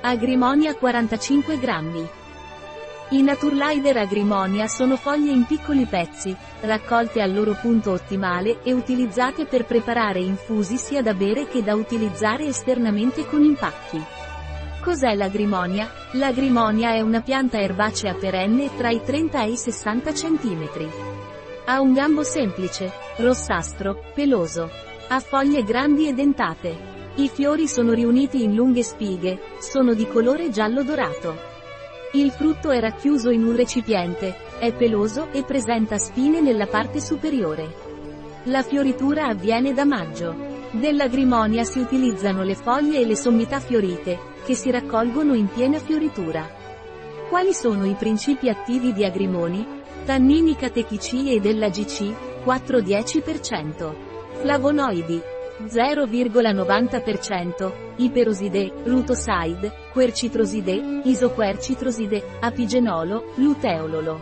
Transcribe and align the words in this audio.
Agrimonia 0.00 0.76
45 0.76 1.58
grammi. 1.58 2.08
I 3.10 3.22
Naturlider 3.22 3.96
Agrimonia 3.96 4.68
sono 4.68 4.96
foglie 4.96 5.32
in 5.32 5.44
piccoli 5.44 5.86
pezzi, 5.86 6.36
raccolte 6.60 7.20
al 7.20 7.34
loro 7.34 7.56
punto 7.60 7.90
ottimale 7.90 8.62
e 8.62 8.72
utilizzate 8.72 9.44
per 9.46 9.64
preparare 9.64 10.20
infusi 10.20 10.76
sia 10.76 11.02
da 11.02 11.14
bere 11.14 11.48
che 11.48 11.64
da 11.64 11.74
utilizzare 11.74 12.46
esternamente 12.46 13.26
con 13.26 13.42
impacchi. 13.42 14.00
Cos'è 14.82 15.14
l'agrimonia? 15.14 15.90
L'agrimonia 16.12 16.92
è 16.92 17.00
una 17.00 17.20
pianta 17.20 17.60
erbacea 17.60 18.14
perenne 18.14 18.70
tra 18.76 18.90
i 18.90 19.02
30 19.02 19.42
e 19.42 19.50
i 19.50 19.56
60 19.56 20.12
cm. 20.12 20.90
Ha 21.64 21.80
un 21.80 21.92
gambo 21.92 22.22
semplice, 22.22 22.92
rossastro, 23.16 24.00
peloso. 24.14 24.70
Ha 25.08 25.18
foglie 25.18 25.64
grandi 25.64 26.06
e 26.06 26.12
dentate. 26.14 26.97
I 27.18 27.28
fiori 27.28 27.66
sono 27.66 27.94
riuniti 27.94 28.44
in 28.44 28.54
lunghe 28.54 28.84
spighe, 28.84 29.40
sono 29.58 29.92
di 29.92 30.06
colore 30.06 30.50
giallo 30.50 30.84
dorato. 30.84 31.36
Il 32.12 32.30
frutto 32.30 32.70
è 32.70 32.78
racchiuso 32.78 33.30
in 33.30 33.44
un 33.44 33.56
recipiente, 33.56 34.36
è 34.60 34.72
peloso 34.72 35.26
e 35.32 35.42
presenta 35.42 35.98
spine 35.98 36.40
nella 36.40 36.68
parte 36.68 37.00
superiore. 37.00 37.74
La 38.44 38.62
fioritura 38.62 39.26
avviene 39.26 39.74
da 39.74 39.84
maggio. 39.84 40.32
Dell'agrimonia 40.70 41.64
si 41.64 41.80
utilizzano 41.80 42.44
le 42.44 42.54
foglie 42.54 43.00
e 43.00 43.04
le 43.04 43.16
sommità 43.16 43.58
fiorite, 43.58 44.16
che 44.44 44.54
si 44.54 44.70
raccolgono 44.70 45.34
in 45.34 45.48
piena 45.48 45.80
fioritura. 45.80 46.48
Quali 47.28 47.52
sono 47.52 47.84
i 47.84 47.96
principi 47.98 48.48
attivi 48.48 48.92
di 48.92 49.04
agrimoni? 49.04 49.66
Tannini 50.04 50.54
catechicii 50.54 51.34
e 51.34 51.40
della 51.40 51.68
GC, 51.68 52.14
4-10%. 52.44 53.92
Flavonoidi, 54.40 55.20
0,90%, 55.66 57.72
iperoside, 57.96 58.72
rutoside, 58.84 59.72
quercitroside, 59.92 61.02
isoquercitroside, 61.04 62.38
apigenolo, 62.40 63.32
luteololo. 63.36 64.20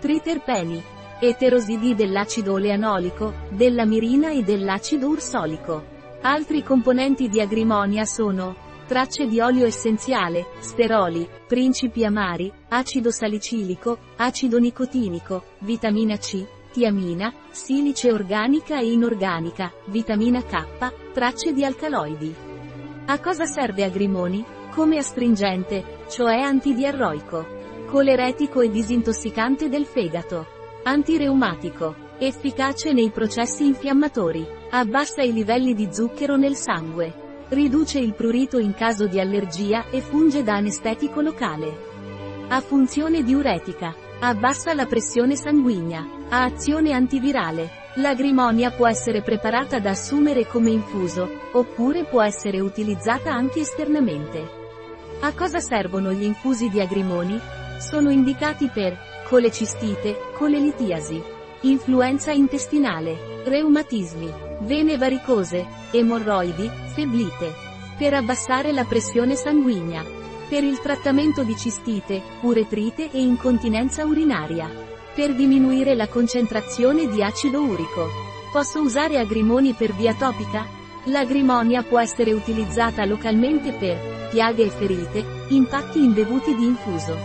Triterpeni. 0.00 0.82
Eterosidi 1.20 1.94
dell'acido 1.94 2.54
oleanolico, 2.54 3.32
della 3.50 3.84
mirina 3.84 4.32
e 4.32 4.42
dell'acido 4.42 5.06
ursolico. 5.06 5.84
Altri 6.22 6.64
componenti 6.64 7.28
di 7.28 7.40
agrimonia 7.40 8.04
sono 8.04 8.70
tracce 8.86 9.26
di 9.26 9.40
olio 9.40 9.64
essenziale, 9.64 10.46
steroli, 10.58 11.28
principi 11.46 12.04
amari, 12.04 12.52
acido 12.68 13.10
salicilico, 13.10 13.98
acido 14.16 14.58
nicotinico, 14.58 15.44
vitamina 15.60 16.16
C, 16.16 16.44
tiamina, 16.72 17.32
silice 17.50 18.10
organica 18.10 18.80
e 18.80 18.90
inorganica, 18.90 19.72
vitamina 19.84 20.42
K, 20.42 20.92
tracce 21.12 21.52
di 21.52 21.64
alcaloidi. 21.64 22.34
A 23.06 23.20
cosa 23.20 23.44
serve 23.44 23.84
Agrimoni? 23.84 24.44
Come 24.74 24.96
astringente, 24.96 26.04
cioè 26.08 26.40
antidiarroico, 26.40 27.46
coleretico 27.86 28.62
e 28.62 28.70
disintossicante 28.70 29.68
del 29.68 29.84
fegato, 29.84 30.46
antireumatico, 30.82 31.94
efficace 32.18 32.92
nei 32.92 33.10
processi 33.10 33.66
infiammatori, 33.66 34.46
abbassa 34.70 35.22
i 35.22 35.32
livelli 35.32 35.74
di 35.74 35.88
zucchero 35.92 36.36
nel 36.36 36.56
sangue, 36.56 37.44
riduce 37.50 37.98
il 37.98 38.14
prurito 38.14 38.58
in 38.58 38.72
caso 38.74 39.06
di 39.06 39.20
allergia 39.20 39.90
e 39.90 40.00
funge 40.00 40.42
da 40.42 40.54
anestetico 40.54 41.20
locale. 41.20 41.90
Ha 42.48 42.60
funzione 42.60 43.22
diuretica, 43.22 43.94
Abbassa 44.24 44.72
la 44.72 44.86
pressione 44.86 45.34
sanguigna. 45.34 46.06
Ha 46.28 46.44
azione 46.44 46.92
antivirale. 46.92 47.68
L'agrimonia 47.94 48.70
può 48.70 48.86
essere 48.86 49.20
preparata 49.20 49.80
da 49.80 49.90
assumere 49.90 50.46
come 50.46 50.70
infuso, 50.70 51.28
oppure 51.50 52.04
può 52.04 52.22
essere 52.22 52.60
utilizzata 52.60 53.32
anche 53.32 53.58
esternamente. 53.62 54.48
A 55.22 55.32
cosa 55.34 55.58
servono 55.58 56.12
gli 56.12 56.22
infusi 56.22 56.68
di 56.68 56.80
agrimoni? 56.80 57.36
Sono 57.80 58.10
indicati 58.10 58.70
per 58.72 58.96
colecistite, 59.26 60.16
colelitiasi, 60.36 61.20
influenza 61.62 62.30
intestinale, 62.30 63.42
reumatismi, 63.44 64.32
vene 64.60 64.96
varicose, 64.98 65.66
emorroidi, 65.90 66.70
febblite. 66.94 67.52
Per 67.98 68.14
abbassare 68.14 68.70
la 68.70 68.84
pressione 68.84 69.34
sanguigna. 69.34 70.21
Per 70.52 70.62
il 70.62 70.80
trattamento 70.80 71.44
di 71.44 71.56
cistite, 71.56 72.22
uretrite 72.42 73.10
e 73.10 73.22
incontinenza 73.22 74.04
urinaria. 74.04 74.68
Per 75.14 75.34
diminuire 75.34 75.94
la 75.94 76.08
concentrazione 76.08 77.08
di 77.08 77.22
acido 77.22 77.62
urico. 77.62 78.06
Posso 78.52 78.82
usare 78.82 79.18
agrimoni 79.18 79.72
per 79.72 79.94
via 79.94 80.12
topica? 80.12 80.66
L'agrimonia 81.04 81.82
può 81.84 81.98
essere 81.98 82.34
utilizzata 82.34 83.06
localmente 83.06 83.72
per 83.72 84.28
piaghe 84.30 84.64
e 84.64 84.68
ferite, 84.68 85.24
impatti 85.48 86.04
imbevuti 86.04 86.54
di 86.54 86.66
infuso. 86.66 87.16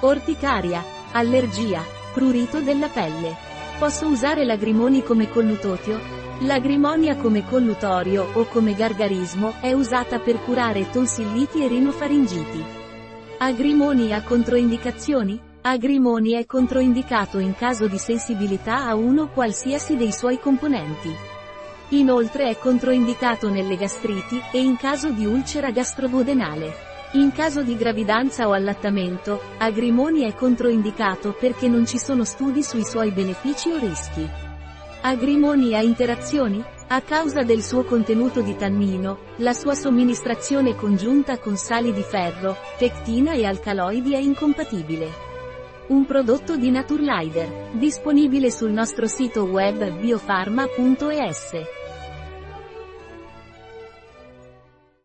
Orticaria, 0.00 0.84
allergia, 1.12 1.84
prurito 2.12 2.58
della 2.58 2.88
pelle. 2.88 3.36
Posso 3.78 4.08
usare 4.08 4.44
l'agrimoni 4.44 5.04
come 5.04 5.30
collutotio? 5.30 6.17
L'agrimonia 6.42 7.16
come 7.16 7.44
collutorio 7.44 8.24
o 8.34 8.44
come 8.44 8.74
gargarismo 8.74 9.54
è 9.60 9.72
usata 9.72 10.20
per 10.20 10.40
curare 10.44 10.88
tonsilliti 10.88 11.64
e 11.64 11.66
rinofaringiti. 11.66 12.64
Agrimoni 13.38 14.12
ha 14.12 14.22
controindicazioni? 14.22 15.40
Agrimoni 15.62 16.34
è 16.34 16.46
controindicato 16.46 17.40
in 17.40 17.56
caso 17.56 17.88
di 17.88 17.98
sensibilità 17.98 18.86
a 18.86 18.94
uno 18.94 19.30
qualsiasi 19.30 19.96
dei 19.96 20.12
suoi 20.12 20.38
componenti. 20.38 21.12
Inoltre 21.88 22.50
è 22.50 22.56
controindicato 22.56 23.50
nelle 23.50 23.74
gastriti 23.74 24.40
e 24.52 24.60
in 24.60 24.76
caso 24.76 25.10
di 25.10 25.26
ulcera 25.26 25.72
gastroduodenale. 25.72 26.72
In 27.14 27.32
caso 27.32 27.62
di 27.62 27.76
gravidanza 27.76 28.46
o 28.46 28.52
allattamento, 28.52 29.40
Agrimoni 29.58 30.22
è 30.22 30.36
controindicato 30.36 31.32
perché 31.32 31.66
non 31.66 31.84
ci 31.84 31.98
sono 31.98 32.22
studi 32.22 32.62
sui 32.62 32.84
suoi 32.84 33.10
benefici 33.10 33.70
o 33.70 33.78
rischi. 33.78 34.47
Agrimoni 35.00 35.76
a 35.76 35.80
interazioni? 35.80 36.62
A 36.88 37.00
causa 37.02 37.44
del 37.44 37.62
suo 37.62 37.84
contenuto 37.84 38.40
di 38.40 38.56
tannino, 38.56 39.18
la 39.36 39.52
sua 39.52 39.74
somministrazione 39.74 40.74
congiunta 40.74 41.38
con 41.38 41.56
sali 41.56 41.92
di 41.92 42.02
ferro, 42.02 42.56
pectina 42.76 43.34
e 43.34 43.44
alcaloidi 43.44 44.14
è 44.14 44.18
incompatibile. 44.18 45.08
Un 45.88 46.04
prodotto 46.04 46.56
di 46.56 46.70
Naturlider, 46.72 47.70
disponibile 47.74 48.50
sul 48.50 48.72
nostro 48.72 49.06
sito 49.06 49.44
web 49.44 49.88
biofarma.es. 50.00 51.77